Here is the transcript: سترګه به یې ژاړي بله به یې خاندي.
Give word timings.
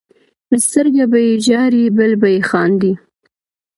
سترګه 0.65 1.05
به 1.11 1.19
یې 1.27 1.33
ژاړي 1.45 1.83
بله 1.97 2.15
به 2.21 2.27
یې 2.33 2.41
خاندي. 2.49 2.93